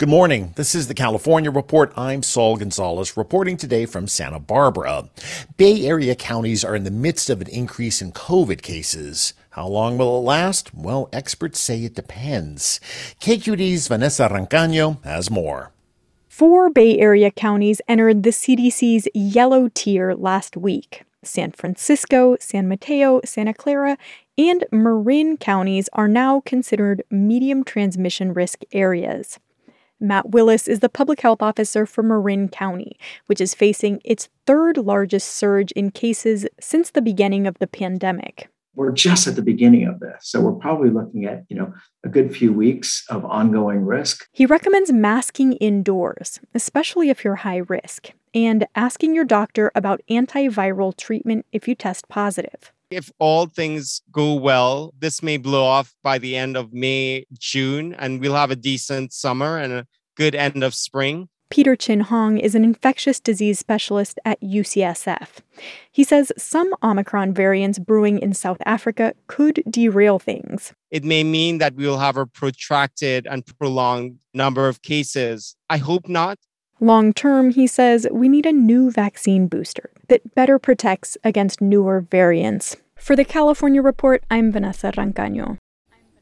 Good 0.00 0.08
morning. 0.08 0.54
This 0.56 0.74
is 0.74 0.88
the 0.88 0.94
California 0.94 1.50
Report. 1.50 1.92
I'm 1.94 2.22
Saul 2.22 2.56
Gonzalez 2.56 3.18
reporting 3.18 3.58
today 3.58 3.84
from 3.84 4.08
Santa 4.08 4.40
Barbara. 4.40 5.10
Bay 5.58 5.84
Area 5.84 6.14
counties 6.14 6.64
are 6.64 6.74
in 6.74 6.84
the 6.84 6.90
midst 6.90 7.28
of 7.28 7.42
an 7.42 7.48
increase 7.48 8.00
in 8.00 8.10
COVID 8.12 8.62
cases. 8.62 9.34
How 9.50 9.68
long 9.68 9.98
will 9.98 10.16
it 10.16 10.22
last? 10.22 10.74
Well, 10.74 11.10
experts 11.12 11.60
say 11.60 11.84
it 11.84 11.96
depends. 11.96 12.80
KQED's 13.20 13.88
Vanessa 13.88 14.26
Rancaño 14.26 15.04
has 15.04 15.30
more. 15.30 15.70
Four 16.30 16.70
Bay 16.70 16.98
Area 16.98 17.30
counties 17.30 17.82
entered 17.86 18.22
the 18.22 18.30
CDC's 18.30 19.06
yellow 19.12 19.68
tier 19.68 20.14
last 20.14 20.56
week. 20.56 21.02
San 21.22 21.52
Francisco, 21.52 22.38
San 22.40 22.66
Mateo, 22.66 23.20
Santa 23.26 23.52
Clara, 23.52 23.98
and 24.38 24.64
Marin 24.72 25.36
counties 25.36 25.90
are 25.92 26.08
now 26.08 26.40
considered 26.40 27.02
medium 27.10 27.64
transmission 27.64 28.32
risk 28.32 28.62
areas. 28.72 29.38
Matt 30.00 30.30
Willis 30.30 30.66
is 30.66 30.80
the 30.80 30.88
public 30.88 31.20
health 31.20 31.42
officer 31.42 31.84
for 31.84 32.02
Marin 32.02 32.48
County, 32.48 32.98
which 33.26 33.40
is 33.40 33.54
facing 33.54 34.00
its 34.02 34.30
third 34.46 34.78
largest 34.78 35.28
surge 35.28 35.72
in 35.72 35.90
cases 35.90 36.46
since 36.58 36.90
the 36.90 37.02
beginning 37.02 37.46
of 37.46 37.58
the 37.58 37.66
pandemic. 37.66 38.48
We're 38.74 38.92
just 38.92 39.26
at 39.26 39.36
the 39.36 39.42
beginning 39.42 39.86
of 39.86 40.00
this, 40.00 40.16
so 40.22 40.40
we're 40.40 40.52
probably 40.52 40.88
looking 40.88 41.26
at, 41.26 41.44
you 41.50 41.56
know, 41.56 41.74
a 42.02 42.08
good 42.08 42.34
few 42.34 42.50
weeks 42.50 43.04
of 43.10 43.26
ongoing 43.26 43.84
risk. 43.84 44.26
He 44.32 44.46
recommends 44.46 44.90
masking 44.90 45.52
indoors, 45.54 46.40
especially 46.54 47.10
if 47.10 47.22
you're 47.22 47.36
high 47.36 47.62
risk, 47.68 48.12
and 48.32 48.66
asking 48.74 49.14
your 49.14 49.26
doctor 49.26 49.70
about 49.74 50.00
antiviral 50.08 50.96
treatment 50.96 51.44
if 51.52 51.68
you 51.68 51.74
test 51.74 52.08
positive. 52.08 52.72
If 52.90 53.08
all 53.20 53.46
things 53.46 54.02
go 54.10 54.34
well, 54.34 54.92
this 54.98 55.22
may 55.22 55.36
blow 55.36 55.64
off 55.64 55.94
by 56.02 56.18
the 56.18 56.34
end 56.34 56.56
of 56.56 56.72
May, 56.72 57.24
June, 57.38 57.94
and 57.94 58.20
we'll 58.20 58.34
have 58.34 58.50
a 58.50 58.56
decent 58.56 59.12
summer 59.12 59.58
and 59.58 59.72
a 59.72 59.86
good 60.16 60.34
end 60.34 60.64
of 60.64 60.74
spring. 60.74 61.28
Peter 61.50 61.76
Chin-Hong 61.76 62.38
is 62.38 62.56
an 62.56 62.64
infectious 62.64 63.20
disease 63.20 63.60
specialist 63.60 64.18
at 64.24 64.40
UCSF. 64.40 65.38
He 65.92 66.02
says 66.02 66.32
some 66.36 66.74
Omicron 66.82 67.32
variants 67.32 67.78
brewing 67.78 68.18
in 68.18 68.34
South 68.34 68.58
Africa 68.66 69.14
could 69.28 69.62
derail 69.70 70.18
things. 70.18 70.72
It 70.90 71.04
may 71.04 71.22
mean 71.22 71.58
that 71.58 71.74
we 71.74 71.86
will 71.86 71.98
have 71.98 72.16
a 72.16 72.26
protracted 72.26 73.26
and 73.28 73.46
prolonged 73.58 74.18
number 74.34 74.66
of 74.66 74.82
cases. 74.82 75.54
I 75.68 75.76
hope 75.78 76.08
not. 76.08 76.38
Long 76.82 77.12
term, 77.12 77.50
he 77.50 77.66
says, 77.66 78.06
we 78.10 78.28
need 78.28 78.46
a 78.46 78.52
new 78.52 78.90
vaccine 78.90 79.48
booster 79.48 79.90
that 80.08 80.34
better 80.34 80.58
protects 80.58 81.18
against 81.24 81.60
newer 81.60 82.00
variants. 82.00 82.74
For 83.00 83.16
the 83.16 83.24
California 83.24 83.80
Report, 83.80 84.22
I'm 84.30 84.52
Vanessa 84.52 84.92
Rancaño. 84.92 85.56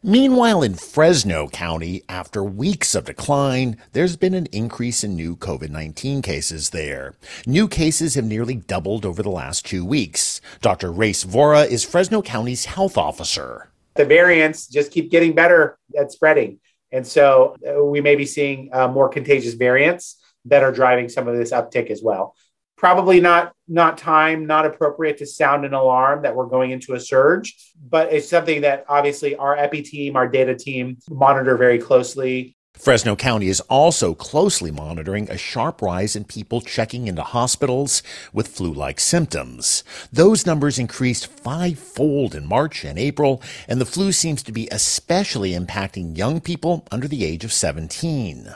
Meanwhile, 0.00 0.62
in 0.62 0.74
Fresno 0.74 1.48
County, 1.48 2.04
after 2.08 2.44
weeks 2.44 2.94
of 2.94 3.06
decline, 3.06 3.76
there's 3.94 4.16
been 4.16 4.32
an 4.32 4.46
increase 4.52 5.02
in 5.02 5.16
new 5.16 5.34
COVID 5.34 5.70
19 5.70 6.22
cases 6.22 6.70
there. 6.70 7.16
New 7.46 7.66
cases 7.66 8.14
have 8.14 8.24
nearly 8.24 8.54
doubled 8.54 9.04
over 9.04 9.24
the 9.24 9.28
last 9.28 9.66
two 9.66 9.84
weeks. 9.84 10.40
Dr. 10.60 10.92
Rais 10.92 11.24
Vohra 11.24 11.68
is 11.68 11.84
Fresno 11.84 12.22
County's 12.22 12.66
health 12.66 12.96
officer. 12.96 13.70
The 13.96 14.04
variants 14.04 14.68
just 14.68 14.92
keep 14.92 15.10
getting 15.10 15.34
better 15.34 15.76
at 15.98 16.12
spreading. 16.12 16.60
And 16.92 17.04
so 17.04 17.56
uh, 17.68 17.84
we 17.84 18.00
may 18.00 18.14
be 18.14 18.24
seeing 18.24 18.70
uh, 18.72 18.86
more 18.86 19.08
contagious 19.08 19.54
variants 19.54 20.16
that 20.44 20.62
are 20.62 20.72
driving 20.72 21.08
some 21.08 21.26
of 21.26 21.36
this 21.36 21.50
uptick 21.50 21.90
as 21.90 22.04
well 22.04 22.36
probably 22.78 23.20
not 23.20 23.52
not 23.66 23.98
time 23.98 24.46
not 24.46 24.64
appropriate 24.64 25.18
to 25.18 25.26
sound 25.26 25.64
an 25.64 25.74
alarm 25.74 26.22
that 26.22 26.34
we're 26.34 26.46
going 26.46 26.70
into 26.70 26.94
a 26.94 27.00
surge 27.00 27.54
but 27.90 28.10
it's 28.12 28.30
something 28.30 28.62
that 28.62 28.84
obviously 28.88 29.36
our 29.36 29.56
epi 29.56 29.82
team 29.82 30.16
our 30.16 30.28
data 30.28 30.54
team 30.54 30.96
monitor 31.10 31.56
very 31.56 31.78
closely 31.78 32.54
Fresno 32.74 33.16
County 33.16 33.48
is 33.48 33.58
also 33.62 34.14
closely 34.14 34.70
monitoring 34.70 35.28
a 35.28 35.36
sharp 35.36 35.82
rise 35.82 36.14
in 36.14 36.22
people 36.22 36.60
checking 36.60 37.08
into 37.08 37.24
hospitals 37.24 38.04
with 38.32 38.46
flu 38.46 38.72
like 38.72 39.00
symptoms. 39.00 39.82
Those 40.12 40.46
numbers 40.46 40.78
increased 40.78 41.26
fivefold 41.26 42.36
in 42.36 42.46
March 42.46 42.84
and 42.84 42.96
April, 42.96 43.42
and 43.66 43.80
the 43.80 43.84
flu 43.84 44.12
seems 44.12 44.44
to 44.44 44.52
be 44.52 44.68
especially 44.70 45.54
impacting 45.54 46.16
young 46.16 46.40
people 46.40 46.86
under 46.92 47.08
the 47.08 47.24
age 47.24 47.44
of 47.44 47.52
17. 47.52 48.54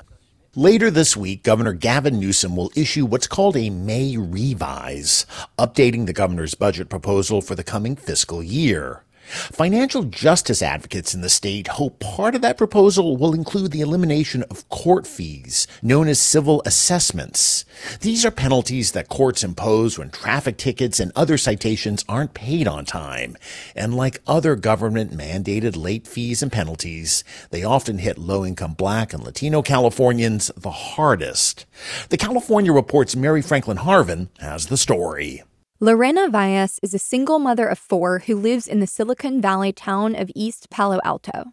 Later 0.55 0.91
this 0.91 1.17
week, 1.17 1.45
Governor 1.45 1.73
Gavin 1.73 2.21
Newsom 2.21 2.57
will 2.57 2.71
issue 2.77 3.07
what's 3.07 3.27
called 3.27 3.57
a 3.57 3.71
May 3.71 4.19
revise, 4.19 5.25
updating 5.59 6.05
the 6.05 6.13
governor's 6.13 6.55
budget 6.55 6.91
proposal 6.91 7.41
for 7.41 7.55
the 7.55 7.65
coming 7.65 7.97
fiscal 7.97 8.43
year. 8.43 9.03
Financial 9.25 10.03
justice 10.03 10.63
advocates 10.63 11.15
in 11.15 11.21
the 11.21 11.29
state 11.29 11.69
hope 11.69 12.01
part 12.01 12.35
of 12.35 12.43
that 12.43 12.59
proposal 12.59 13.17
will 13.17 13.35
include 13.35 13.71
the 13.71 13.81
elimination 13.81 14.43
of 14.45 14.69
court 14.69 15.07
fees, 15.07 15.67
known 15.81 16.09
as 16.09 16.19
civil 16.19 16.61
assessments. 16.67 17.65
These 18.01 18.25
are 18.25 18.31
penalties 18.31 18.93
that 18.93 19.09
courts 19.09 19.45
impose 19.45 19.99
when 19.99 20.11
traffic 20.11 20.59
tickets 20.59 21.01
and 21.01 21.13
other 21.15 21.39
citations 21.39 22.05
aren't 22.09 22.35
paid 22.35 22.67
on 22.67 22.85
time. 22.85 23.37
And 23.75 23.95
like 23.95 24.21
other 24.27 24.57
government 24.57 25.17
mandated 25.17 25.77
late 25.77 26.07
fees 26.07 26.43
and 26.43 26.53
penalties, 26.53 27.25
they 27.51 27.65
often 27.65 27.99
hit 27.99 28.19
low 28.19 28.45
income 28.45 28.75
black 28.75 29.13
and 29.13 29.23
Latino 29.23 29.63
Californians 29.63 30.51
the 30.57 30.71
hardest. 30.71 31.65
The 32.09 32.17
California 32.17 32.73
Report's 32.73 33.17
Mary 33.17 33.43
Franklin 33.43 33.79
Harvin 33.79 34.29
has 34.41 34.67
the 34.67 34.77
story. 34.77 35.43
Lorena 35.83 36.29
Valles 36.29 36.79
is 36.81 36.95
a 36.95 36.99
single 37.01 37.41
mother 37.41 37.67
of 37.67 37.77
four 37.77 38.21
who 38.21 38.37
lives 38.37 38.69
in 38.69 38.79
the 38.79 38.87
Silicon 38.87 39.41
Valley 39.41 39.73
town 39.73 40.15
of 40.15 40.31
East 40.33 40.71
Palo 40.71 41.01
Alto. 41.03 41.47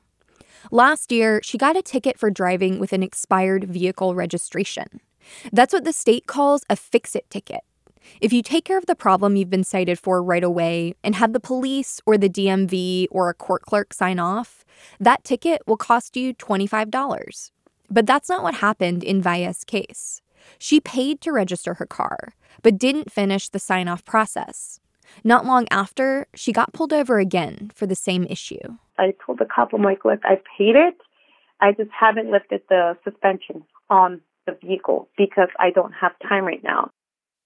Last 0.69 1.11
year, 1.11 1.41
she 1.43 1.57
got 1.57 1.75
a 1.75 1.81
ticket 1.81 2.19
for 2.19 2.29
driving 2.29 2.77
with 2.77 2.93
an 2.93 3.01
expired 3.01 3.63
vehicle 3.63 4.13
registration. 4.13 5.01
That's 5.51 5.73
what 5.73 5.83
the 5.83 5.91
state 5.91 6.27
calls 6.27 6.61
a 6.69 6.75
fix 6.75 7.15
it 7.15 7.27
ticket. 7.31 7.61
If 8.21 8.31
you 8.31 8.43
take 8.43 8.65
care 8.65 8.77
of 8.77 8.85
the 8.85 8.93
problem 8.93 9.35
you've 9.35 9.49
been 9.49 9.63
cited 9.63 9.97
for 9.97 10.21
right 10.21 10.43
away 10.43 10.93
and 11.03 11.15
have 11.15 11.33
the 11.33 11.39
police 11.39 11.99
or 12.05 12.15
the 12.15 12.29
DMV 12.29 13.07
or 13.09 13.29
a 13.29 13.33
court 13.33 13.63
clerk 13.63 13.95
sign 13.95 14.19
off, 14.19 14.63
that 14.99 15.23
ticket 15.23 15.63
will 15.65 15.75
cost 15.75 16.15
you 16.15 16.35
$25. 16.35 17.49
But 17.89 18.05
that's 18.05 18.29
not 18.29 18.43
what 18.43 18.53
happened 18.53 19.03
in 19.03 19.23
Valles' 19.23 19.63
case. 19.63 20.21
She 20.57 20.79
paid 20.79 21.21
to 21.21 21.31
register 21.31 21.75
her 21.75 21.85
car, 21.85 22.33
but 22.61 22.77
didn't 22.77 23.11
finish 23.11 23.49
the 23.49 23.59
sign 23.59 23.87
off 23.87 24.05
process. 24.05 24.79
Not 25.23 25.45
long 25.45 25.67
after, 25.71 26.27
she 26.33 26.51
got 26.51 26.73
pulled 26.73 26.93
over 26.93 27.19
again 27.19 27.71
for 27.73 27.85
the 27.85 27.95
same 27.95 28.25
issue. 28.25 28.77
I 28.97 29.13
told 29.25 29.39
the 29.39 29.45
cop, 29.45 29.73
I'm 29.73 29.81
like, 29.81 30.05
look, 30.05 30.19
I 30.23 30.35
paid 30.57 30.75
it. 30.75 30.95
I 31.61 31.71
just 31.71 31.89
haven't 31.97 32.31
lifted 32.31 32.61
the 32.69 32.97
suspension 33.03 33.63
on 33.89 34.21
the 34.45 34.57
vehicle 34.65 35.09
because 35.17 35.49
I 35.59 35.71
don't 35.71 35.93
have 35.93 36.13
time 36.27 36.45
right 36.45 36.63
now. 36.63 36.91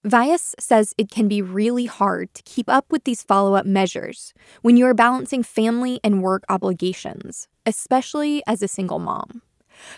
Valles 0.04 0.54
says 0.58 0.94
it 0.98 1.10
can 1.10 1.28
be 1.28 1.40
really 1.40 1.86
hard 1.86 2.32
to 2.34 2.42
keep 2.42 2.68
up 2.68 2.84
with 2.90 3.04
these 3.04 3.22
follow 3.22 3.54
up 3.54 3.64
measures 3.64 4.34
when 4.60 4.76
you 4.76 4.84
are 4.84 4.92
balancing 4.92 5.42
family 5.42 5.98
and 6.04 6.22
work 6.22 6.44
obligations, 6.50 7.48
especially 7.64 8.42
as 8.46 8.62
a 8.62 8.68
single 8.68 8.98
mom. 8.98 9.40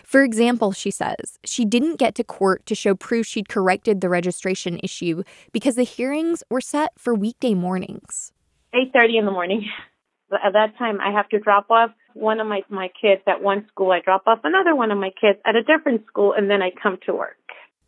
For 0.03 0.23
example, 0.23 0.71
she 0.71 0.91
says, 0.91 1.39
she 1.43 1.65
didn't 1.65 1.99
get 1.99 2.15
to 2.15 2.23
court 2.23 2.65
to 2.65 2.75
show 2.75 2.95
proof 2.95 3.25
she'd 3.25 3.49
corrected 3.49 4.01
the 4.01 4.09
registration 4.09 4.79
issue 4.83 5.23
because 5.51 5.75
the 5.75 5.83
hearings 5.83 6.43
were 6.49 6.61
set 6.61 6.91
for 6.97 7.13
weekday 7.13 7.53
mornings. 7.53 8.31
8:30 8.73 9.19
in 9.19 9.25
the 9.25 9.31
morning. 9.31 9.65
At 10.31 10.53
that 10.53 10.77
time, 10.77 10.99
I 10.99 11.11
have 11.11 11.29
to 11.29 11.39
drop 11.39 11.71
off 11.71 11.91
one 12.13 12.39
of 12.39 12.47
my, 12.47 12.61
my 12.69 12.89
kids 13.01 13.21
at 13.27 13.41
one 13.41 13.65
school. 13.69 13.91
I 13.91 14.01
drop 14.01 14.23
off 14.27 14.39
another 14.43 14.75
one 14.75 14.91
of 14.91 14.97
my 14.97 15.11
kids 15.21 15.39
at 15.45 15.55
a 15.55 15.63
different 15.63 16.05
school, 16.07 16.33
and 16.33 16.49
then 16.49 16.61
I 16.61 16.71
come 16.71 16.97
to 17.05 17.13
work. 17.13 17.37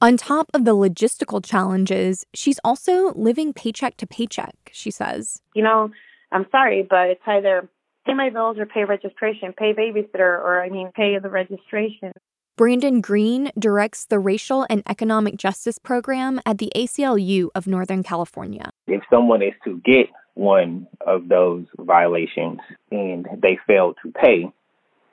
On 0.01 0.15
top 0.15 0.49
of 0.53 0.63
the 0.63 0.75
logistical 0.75 1.43
challenges, 1.43 2.25
she's 2.33 2.59
also 2.63 3.13
living 3.15 3.51
paycheck 3.51 3.97
to 3.97 4.07
paycheck, 4.07 4.55
she 4.71 4.89
says. 4.89 5.41
You 5.53 5.63
know, 5.63 5.91
I'm 6.31 6.45
sorry, 6.51 6.87
but 6.89 7.09
it's 7.09 7.21
either 7.27 7.67
pay 8.09 8.15
my 8.15 8.29
bills 8.29 8.57
or 8.57 8.65
pay 8.65 8.83
registration, 8.83 9.53
pay 9.53 9.73
babysitter, 9.73 10.19
or 10.19 10.61
I 10.61 10.69
mean, 10.69 10.91
pay 10.95 11.17
the 11.19 11.29
registration. 11.29 12.13
Brandon 12.57 12.99
Greene 12.99 13.51
directs 13.57 14.05
the 14.05 14.19
Racial 14.19 14.65
and 14.69 14.83
Economic 14.85 15.37
Justice 15.37 15.79
Program 15.79 16.41
at 16.45 16.57
the 16.57 16.71
ACLU 16.75 17.49
of 17.55 17.67
Northern 17.67 18.03
California. 18.03 18.71
If 18.87 19.01
someone 19.09 19.41
is 19.41 19.53
to 19.63 19.79
get 19.85 20.07
one 20.33 20.87
of 21.05 21.29
those 21.29 21.65
violations 21.77 22.59
and 22.91 23.25
they 23.41 23.57
fail 23.65 23.93
to 24.03 24.11
pay, 24.11 24.51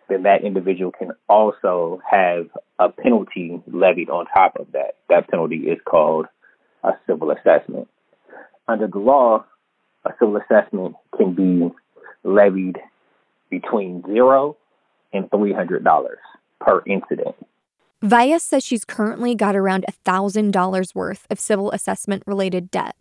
then 0.09 0.25
that 0.25 0.45
individual 0.45 0.91
can 0.91 1.13
also 1.29 2.01
have 2.09 2.49
a 2.79 2.89
penalty 2.89 3.61
levied 3.67 4.11
on 4.11 4.27
top 4.27 4.57
of 4.59 4.73
that. 4.73 4.97
That 5.09 5.29
penalty 5.29 5.69
is 5.69 5.79
called 5.85 6.27
a 6.83 6.93
civil 7.07 7.31
assessment. 7.31 7.89
Under 8.69 8.89
the 8.89 8.99
law, 8.99 9.45
a 10.05 10.11
civil 10.19 10.37
assessment 10.37 10.97
can 11.17 11.35
be 11.35 11.73
levied 12.27 12.79
between 13.51 14.03
zero 14.07 14.57
and 15.13 15.31
$300 15.31 16.07
per 16.61 16.83
incident. 16.87 17.35
Valles 18.03 18.43
says 18.43 18.65
she's 18.65 18.85
currently 18.85 19.35
got 19.35 19.57
around 19.57 19.87
$1,000 20.05 20.95
worth 20.95 21.27
of 21.31 21.41
civil 21.41 21.71
assessment 21.71 22.23
related 22.27 22.71
debt. 22.71 22.95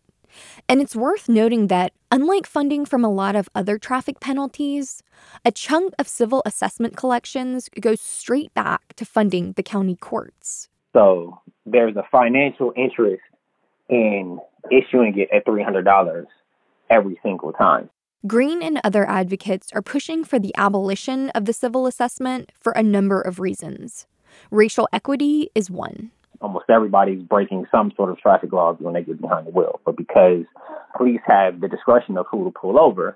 And 0.68 0.82
it's 0.82 0.96
worth 0.96 1.30
noting 1.30 1.68
that, 1.68 1.94
unlike 2.12 2.46
funding 2.46 2.86
from 2.86 3.04
a 3.06 3.10
lot 3.10 3.36
of 3.36 3.50
other 3.56 3.78
traffic 3.78 4.20
penalties, 4.20 5.02
a 5.44 5.52
chunk 5.52 5.94
of 5.98 6.08
civil 6.08 6.42
assessment 6.46 6.98
collections 6.98 7.70
goes 7.80 8.02
straight 8.02 8.54
back 8.54 8.94
to 8.96 9.06
funding 9.06 9.54
the 9.54 9.64
county 9.64 9.96
courts. 9.96 10.70
So 10.94 11.40
there's 11.66 11.96
a 11.96 12.04
financial 12.12 12.74
interest 12.76 13.22
in 13.90 14.40
issuing 14.72 15.18
it 15.18 15.30
at 15.34 15.46
$300 15.46 16.26
every 16.90 17.20
single 17.24 17.52
time. 17.54 17.90
Greene 18.28 18.64
and 18.64 18.82
other 18.84 19.08
advocates 19.08 19.70
are 19.74 19.84
pushing 19.84 20.24
for 20.24 20.40
the 20.40 20.52
abolition 20.58 21.30
of 21.32 21.46
the 21.46 21.54
civil 21.54 21.86
assessment 21.86 22.52
for 22.60 22.72
a 22.72 22.82
number 22.82 23.22
of 23.22 23.40
reasons. 23.40 24.08
Racial 24.50 24.90
equity 24.92 25.52
is 25.54 25.70
one. 25.70 26.10
Almost 26.42 26.66
everybody's 26.68 27.22
breaking 27.22 27.68
some 27.72 27.92
sort 27.96 28.10
of 28.10 28.18
traffic 28.18 28.52
laws 28.52 28.78
when 28.80 28.96
they 28.96 29.04
get 29.04 29.22
behind 29.22 29.46
the 29.46 29.52
wheel. 29.52 29.80
But 29.86 29.96
because 29.96 30.44
police 30.98 31.22
have 31.28 31.62
the 31.62 31.68
discretion 31.68 32.18
of 32.18 32.26
who 32.32 32.46
to 32.46 32.52
pull 32.52 32.80
over, 32.80 33.16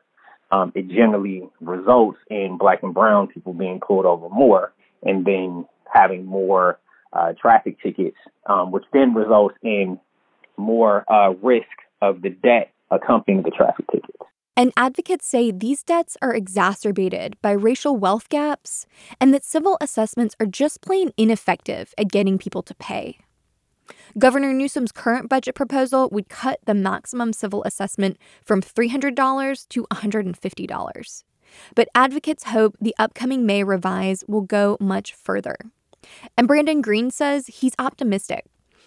um, 0.51 0.71
it 0.75 0.87
generally 0.89 1.49
results 1.59 2.19
in 2.29 2.59
black 2.59 2.83
and 2.83 2.93
brown 2.93 3.29
people 3.29 3.53
being 3.53 3.79
pulled 3.79 4.05
over 4.05 4.29
more 4.29 4.73
and 5.01 5.25
then 5.25 5.65
having 5.91 6.23
more 6.23 6.77
uh, 7.13 7.33
traffic 7.33 7.81
tickets, 7.81 8.17
um, 8.45 8.71
which 8.71 8.83
then 8.93 9.15
results 9.15 9.55
in 9.63 9.99
more 10.55 11.03
uh, 11.11 11.31
risk 11.41 11.65
of 11.99 12.21
the 12.21 12.29
debt 12.29 12.71
accompanying 12.91 13.41
the 13.41 13.49
traffic 13.49 13.85
tickets. 13.91 14.18
And 14.59 14.73
advocates 14.75 15.25
say 15.25 15.51
these 15.51 15.83
debts 15.83 16.17
are 16.21 16.35
exacerbated 16.35 17.37
by 17.41 17.51
racial 17.51 17.95
wealth 17.95 18.27
gaps 18.27 18.85
and 19.17 19.33
that 19.33 19.45
civil 19.45 19.77
assessments 19.79 20.35
are 20.37 20.45
just 20.45 20.81
plain 20.81 21.13
ineffective 21.15 21.93
at 21.97 22.09
getting 22.11 22.37
people 22.37 22.61
to 22.63 22.75
pay. 22.75 23.19
Governor 24.17 24.51
Newsom's 24.51 24.91
current 24.91 25.29
budget 25.29 25.55
proposal 25.55 26.09
would 26.11 26.27
cut 26.27 26.59
the 26.65 26.73
maximum 26.73 27.31
civil 27.31 27.63
assessment 27.63 28.17
from 28.43 28.61
$300 28.61 29.69
to 29.69 29.87
$150. 29.93 31.23
But 31.73 31.87
advocates 31.95 32.43
hope 32.43 32.75
the 32.81 32.95
upcoming 32.99 33.45
May 33.45 33.63
revise 33.63 34.25
will 34.27 34.41
go 34.41 34.75
much 34.81 35.13
further. 35.13 35.55
And 36.37 36.49
Brandon 36.49 36.81
Greene 36.81 37.11
says 37.11 37.47
he's 37.47 37.75
optimistic 37.79 38.43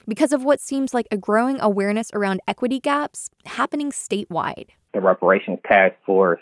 because 0.07 0.33
of 0.33 0.45
what 0.45 0.61
seems 0.61 0.93
like 0.95 1.07
a 1.11 1.17
growing 1.17 1.61
awareness 1.61 2.11
around 2.15 2.41
equity 2.47 2.81
gaps 2.81 3.31
happening 3.45 3.91
statewide 3.91 4.69
the 4.93 5.01
reparations 5.01 5.59
task 5.67 5.95
force, 6.05 6.41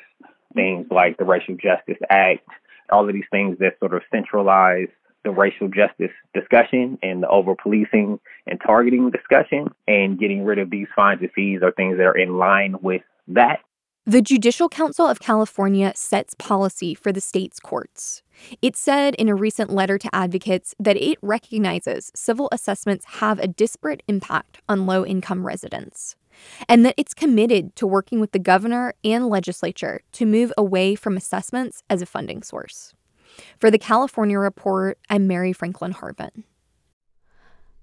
things 0.55 0.87
like 0.91 1.17
the 1.19 1.25
Racial 1.25 1.55
Justice 1.55 2.03
Act, 2.11 2.47
all 2.91 3.07
of 3.07 3.15
these 3.15 3.25
things 3.31 3.59
that 3.59 3.79
sort 3.79 3.95
of 3.95 4.03
centralize 4.11 4.89
the 5.23 5.31
racial 5.31 5.69
justice 5.69 6.13
discussion 6.33 6.99
and 7.03 7.23
the 7.23 7.29
over 7.29 7.55
policing 7.55 8.19
and 8.47 8.61
targeting 8.65 9.11
discussion 9.11 9.69
and 9.87 10.19
getting 10.19 10.45
rid 10.45 10.59
of 10.59 10.71
these 10.71 10.87
fines 10.97 11.21
and 11.21 11.31
fees 11.33 11.61
are 11.63 11.73
things 11.73 11.99
that 11.99 12.05
are 12.07 12.17
in 12.17 12.39
line 12.39 12.75
with 12.81 13.03
that. 13.29 13.61
The 14.07 14.23
Judicial 14.23 14.71
Council 14.71 15.07
of 15.07 15.21
California 15.21 15.93
sets 15.95 16.35
policy 16.35 16.95
for 16.95 17.13
the 17.13 17.21
state's 17.21 17.61
courts. 17.61 18.23
It 18.63 18.75
said 18.75 19.15
in 19.17 19.29
a 19.29 19.35
recent 19.35 19.71
letter 19.71 19.99
to 19.99 20.15
advocates 20.15 20.75
that 20.81 20.97
it 20.97 21.19
recognizes 21.21 22.11
civil 22.15 22.49
assessments 22.51 23.05
have 23.05 23.39
a 23.39 23.47
disparate 23.47 24.03
impact 24.09 24.63
on 24.71 24.87
low 24.87 25.05
income 25.05 25.47
residents 25.47 26.17
and 26.67 26.85
that 26.87 26.95
it's 26.97 27.13
committed 27.13 27.77
to 27.77 27.87
working 27.87 28.21
with 28.21 28.33
the 28.33 28.39
governor 28.39 28.95
and 29.05 29.29
legislature 29.29 30.01
to 30.13 30.25
move 30.25 30.51
away 30.57 30.95
from 30.95 31.19
assessments 31.19 31.83
as 31.91 32.01
a 32.01 32.07
funding 32.07 32.43
source. 32.43 32.95
For 33.59 33.71
the 33.71 33.79
California 33.79 34.39
Report, 34.39 34.99
I'm 35.11 35.27
Mary 35.27 35.53
Franklin 35.53 35.93
Harvin. 35.93 36.45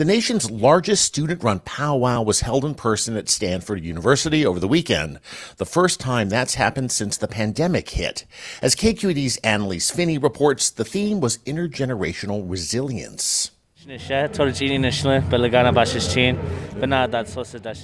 The 0.00 0.06
nation's 0.06 0.50
largest 0.50 1.04
student 1.04 1.44
run 1.44 1.58
powwow 1.58 2.22
was 2.22 2.40
held 2.40 2.64
in 2.64 2.74
person 2.74 3.18
at 3.18 3.28
Stanford 3.28 3.84
University 3.84 4.46
over 4.46 4.58
the 4.58 4.66
weekend, 4.66 5.20
the 5.58 5.66
first 5.66 6.00
time 6.00 6.30
that's 6.30 6.54
happened 6.54 6.90
since 6.90 7.18
the 7.18 7.28
pandemic 7.28 7.90
hit. 7.90 8.24
As 8.62 8.74
KQED's 8.74 9.36
Annelise 9.44 9.90
Finney 9.90 10.16
reports, 10.16 10.70
the 10.70 10.86
theme 10.86 11.20
was 11.20 11.36
intergenerational 11.44 12.50
resilience. 12.50 13.50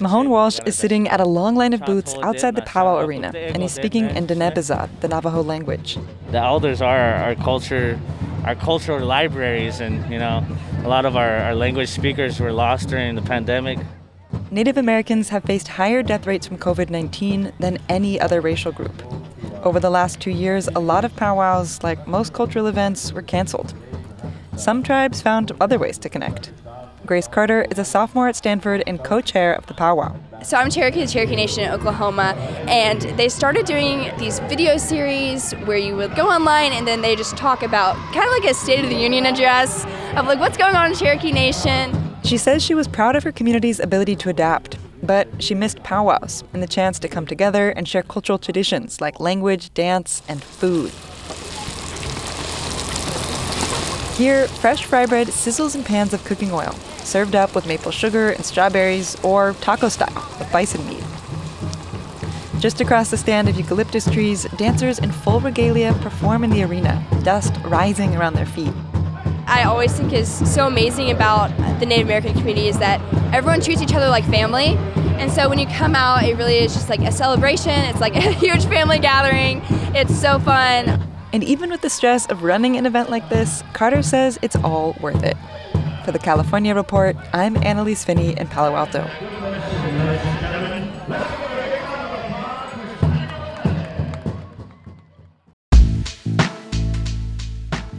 Mahone 0.01 0.31
Walsh 0.31 0.59
is 0.65 0.79
sitting 0.79 1.09
at 1.09 1.21
a 1.21 1.27
long 1.27 1.55
line 1.55 1.75
of 1.75 1.85
booths 1.85 2.15
outside 2.23 2.57
the 2.57 2.63
powwow 2.63 3.01
arena, 3.01 3.31
and 3.37 3.61
he's 3.61 3.73
speaking 3.73 4.09
in 4.17 4.27
Diné 4.27 4.55
Bizaad, 4.55 4.89
the 5.01 5.09
Navajo 5.09 5.43
language. 5.43 5.99
The 6.31 6.39
elders 6.39 6.81
are 6.81 7.13
our 7.13 7.35
culture, 7.35 8.01
our 8.47 8.55
cultural 8.55 9.05
libraries, 9.05 9.81
and 9.81 10.11
you 10.11 10.19
know, 10.19 10.47
a 10.85 10.88
lot 10.88 11.05
of 11.05 11.17
our, 11.17 11.37
our 11.38 11.55
language 11.55 11.88
speakers 11.88 12.41
were 12.41 12.53
lost 12.53 12.88
during 12.88 13.17
the 13.17 13.23
pandemic. 13.23 13.79
Native 14.50 14.76
Americans 14.76 15.29
have 15.31 15.43
faced 15.43 15.67
higher 15.67 16.03
death 16.03 16.26
rates 16.26 16.47
from 16.47 16.57
COVID 16.57 16.88
19 16.88 17.53
than 17.59 17.79
any 17.88 18.21
other 18.21 18.41
racial 18.41 18.71
group. 18.71 19.03
Over 19.65 19.81
the 19.81 19.91
last 19.91 20.21
two 20.21 20.31
years, 20.31 20.69
a 20.69 20.79
lot 20.79 21.05
of 21.05 21.15
powwows, 21.17 21.83
like 21.83 22.07
most 22.07 22.33
cultural 22.33 22.69
events, 22.69 23.12
were 23.12 23.23
canceled. 23.23 23.75
Some 24.57 24.83
tribes 24.83 25.21
found 25.21 25.50
other 25.61 25.79
ways 25.79 25.99
to 25.99 26.09
connect. 26.09 26.53
Grace 27.07 27.29
Carter 27.29 27.67
is 27.71 27.79
a 27.79 27.85
sophomore 27.85 28.29
at 28.29 28.37
Stanford 28.37 28.83
and 28.87 29.03
co 29.03 29.21
chair 29.21 29.55
of 29.55 29.67
the 29.67 29.75
powwow. 29.75 30.17
So 30.43 30.57
I'm 30.57 30.69
Cherokee 30.71 31.01
the 31.01 31.07
Cherokee 31.07 31.37
Nation 31.37 31.63
in 31.63 31.71
Oklahoma, 31.71 32.35
and 32.69 33.01
they 33.17 33.29
started 33.29 33.65
doing 33.65 34.13
these 34.19 34.41
video 34.41 34.77
series 34.77 35.53
where 35.65 35.79
you 35.79 35.97
would 35.97 36.15
go 36.15 36.29
online 36.29 36.73
and 36.73 36.87
then 36.87 37.01
they 37.01 37.17
just 37.17 37.37
talk 37.37 37.63
about 37.63 37.95
kind 38.13 38.27
of 38.27 38.33
like 38.33 38.51
a 38.51 38.55
State 38.55 38.83
of 38.83 38.91
the 38.91 38.97
Union 38.97 39.25
address 39.25 39.87
of 40.17 40.27
like 40.27 40.39
what's 40.39 40.57
going 40.59 40.75
on 40.75 40.91
in 40.91 40.97
Cherokee 40.97 41.33
Nation. 41.33 41.93
She 42.25 42.37
says 42.37 42.63
she 42.63 42.75
was 42.75 42.89
proud 42.89 43.17
of 43.17 43.23
her 43.23 43.33
community's 43.33 43.79
ability 43.81 44.17
to 44.17 44.29
adapt, 44.29 44.77
but 45.03 45.29
she 45.43 45.55
missed 45.55 45.83
powwows 45.85 46.43
and 46.53 46.63
the 46.63 46.67
chance 46.67 46.99
to 46.99 47.09
come 47.09 47.27
together 47.27 47.71
and 47.71 47.89
share 47.89 48.03
cultural 48.03 48.39
traditions 48.39 49.01
like 49.01 49.21
language, 49.21 49.73
dance, 49.75 50.23
and 50.29 50.43
food. 50.43 50.93
Here, 54.17 54.49
fresh 54.49 54.87
fry 54.87 55.05
bread 55.05 55.29
sizzles 55.29 55.75
in 55.75 55.85
pans 55.85 56.15
of 56.15 56.25
cooking 56.25 56.51
oil, 56.51 56.75
served 57.07 57.35
up 57.35 57.55
with 57.55 57.67
maple 57.67 57.91
sugar 57.91 58.31
and 58.31 58.45
strawberries 58.45 59.17
or 59.23 59.55
taco 59.61 59.89
style 59.89 60.29
with 60.39 60.51
bison 60.53 60.87
meat. 60.89 61.03
Just 62.59 62.81
across 62.81 63.11
the 63.11 63.17
stand 63.17 63.49
of 63.49 63.57
eucalyptus 63.57 64.11
trees, 64.11 64.45
dancers 64.57 64.99
in 64.99 65.13
full 65.13 65.41
regalia 65.41 65.93
perform 66.01 66.43
in 66.43 66.51
the 66.51 66.63
arena, 66.65 67.07
dust 67.23 67.55
rising 67.65 68.17
around 68.17 68.35
their 68.35 68.47
feet. 68.47 68.73
I 69.47 69.63
always 69.63 69.93
think 69.93 70.13
is 70.13 70.29
so 70.53 70.67
amazing 70.67 71.11
about 71.11 71.57
the 71.79 71.87
Native 71.87 72.07
American 72.07 72.33
community 72.33 72.67
is 72.67 72.79
that 72.79 73.01
everyone 73.33 73.61
treats 73.61 73.81
each 73.81 73.95
other 73.95 74.09
like 74.09 74.25
family. 74.25 74.77
And 75.19 75.31
so 75.31 75.49
when 75.49 75.59
you 75.59 75.67
come 75.67 75.95
out, 75.95 76.25
it 76.25 76.37
really 76.37 76.59
is 76.59 76.75
just 76.75 76.89
like 76.89 77.01
a 77.01 77.13
celebration. 77.13 77.73
It's 77.73 78.01
like 78.01 78.17
a 78.17 78.33
huge 78.33 78.65
family 78.65 78.99
gathering. 78.99 79.63
It's 79.95 80.19
so 80.19 80.39
fun. 80.41 81.01
And 81.33 81.45
even 81.45 81.71
with 81.71 81.83
the 81.83 81.91
stress 81.91 82.27
of 82.27 82.43
running 82.43 82.77
an 82.77 82.87
event 82.87 83.11
like 83.11 83.29
this, 83.29 83.63
Carter 83.73 84.03
says 84.03 84.39
it's 84.43 84.57
all 84.57 84.97
worth 85.01 85.23
it. 85.23 85.37
For 86.07 86.13
the 86.13 86.21
California 86.21 86.73
Report, 86.73 87.17
I'm 87.33 87.57
Annelise 87.65 88.05
Finney 88.05 88.39
in 88.39 88.47
Palo 88.47 88.77
Alto. 88.77 89.01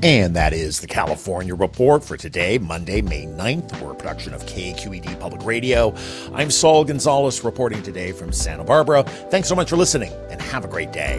And 0.02 0.34
that 0.38 0.54
is 0.54 0.80
the 0.80 0.88
California 0.88 1.54
Report 1.54 2.02
for 2.02 2.16
today, 2.16 2.58
Monday, 2.58 3.02
May 3.02 3.26
9th. 3.26 3.82
We're 3.82 3.92
a 3.92 3.96
production 3.96 4.34
of 4.34 4.46
KQED 4.46 5.20
Public 5.20 5.44
Radio. 5.44 5.94
I'm 6.34 6.50
Saul 6.50 6.86
Gonzalez 6.86 7.44
reporting 7.44 7.84
today 7.84 8.14
from 8.14 8.32
Santa 8.32 8.64
Barbara. 8.64 9.04
Thanks 9.04 9.50
so 9.50 9.56
much 9.56 9.70
for 9.70 9.76
listening 9.76 10.14
and 10.30 10.42
have 10.44 10.64
a 10.64 10.70
great 10.70 10.94
day. 10.94 11.18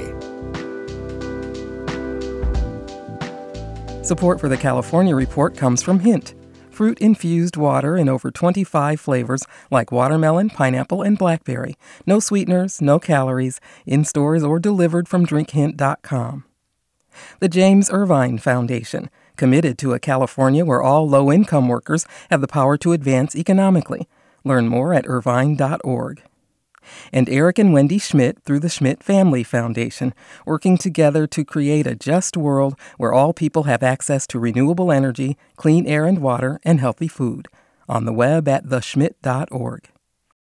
Support 4.03 4.41
for 4.41 4.49
the 4.49 4.57
California 4.57 5.15
Report 5.15 5.55
comes 5.55 5.83
from 5.83 6.01
Hint 6.01 6.33
fruit 6.79 7.01
infused 7.01 7.57
water 7.57 7.97
in 7.97 8.09
over 8.09 8.31
25 8.31 9.01
flavors 9.01 9.43
like 9.69 9.91
watermelon, 9.91 10.49
pineapple, 10.49 11.03
and 11.03 11.19
blackberry. 11.19 11.75
No 12.07 12.21
sweeteners, 12.21 12.81
no 12.81 13.01
calories, 13.01 13.59
in 13.85 14.05
stores 14.05 14.45
or 14.45 14.61
delivered 14.61 15.09
from 15.09 15.27
drinkhint.com. 15.27 16.45
The 17.41 17.49
James 17.49 17.91
Irvine 17.91 18.39
Foundation, 18.39 19.11
committed 19.37 19.77
to 19.79 19.93
a 19.93 19.99
California 19.99 20.65
where 20.65 20.81
all 20.81 21.09
low 21.09 21.33
income 21.33 21.67
workers 21.67 22.07
have 22.31 22.41
the 22.41 22.47
power 22.47 22.77
to 22.77 22.93
advance 22.93 23.35
economically. 23.35 24.07
Learn 24.45 24.69
more 24.69 24.95
at 24.95 25.09
irvine.org 25.09 26.28
and 27.13 27.29
Eric 27.29 27.59
and 27.59 27.73
Wendy 27.73 27.99
Schmidt 27.99 28.43
through 28.45 28.61
the 28.61 28.69
Schmidt 28.69 29.03
Family 29.03 29.43
Foundation, 29.43 30.15
working 30.47 30.79
together 30.79 31.27
to 31.27 31.45
create 31.45 31.87
a 31.87 31.95
just 31.95 32.37
world 32.37 32.79
where 32.97 33.13
all 33.13 33.33
people 33.33 33.65
have 33.65 33.83
access 33.83 34.27
to 34.29 34.39
renewable 34.39 34.93
energy, 34.93 35.37
clean 35.57 35.87
air 35.87 36.05
and 36.05 36.19
water, 36.19 36.61
and 36.65 36.81
healthy 36.81 37.09
food. 37.09 37.49
On 37.89 38.05
the 38.05 38.13
web 38.13 38.49
at 38.49 38.67
theschmidt.org. 38.67 39.89